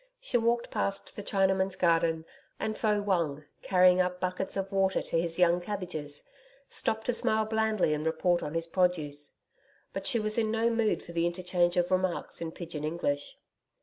[0.19, 2.25] She walked past the Chinamen's garden
[2.59, 6.27] and Fo Wung, carrying up buckets of water to his young cabbages,
[6.67, 9.33] stopped to smile blandly and report on his produce.
[9.93, 13.37] But she was in no mood for the interchange of remarks in pidgin English.